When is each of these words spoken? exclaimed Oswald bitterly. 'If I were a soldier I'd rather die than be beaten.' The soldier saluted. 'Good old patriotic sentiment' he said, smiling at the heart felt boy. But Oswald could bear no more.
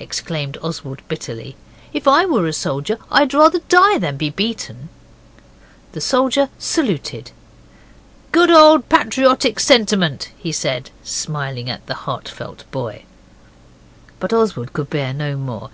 exclaimed 0.00 0.58
Oswald 0.64 1.00
bitterly. 1.06 1.54
'If 1.92 2.08
I 2.08 2.26
were 2.26 2.48
a 2.48 2.52
soldier 2.52 2.98
I'd 3.08 3.32
rather 3.32 3.60
die 3.68 3.98
than 3.98 4.16
be 4.16 4.30
beaten.' 4.30 4.88
The 5.92 6.00
soldier 6.00 6.48
saluted. 6.58 7.30
'Good 8.32 8.50
old 8.50 8.88
patriotic 8.88 9.60
sentiment' 9.60 10.30
he 10.36 10.50
said, 10.50 10.90
smiling 11.04 11.70
at 11.70 11.86
the 11.86 11.94
heart 12.02 12.28
felt 12.28 12.68
boy. 12.72 13.04
But 14.18 14.32
Oswald 14.32 14.72
could 14.72 14.90
bear 14.90 15.14
no 15.14 15.36
more. 15.36 15.70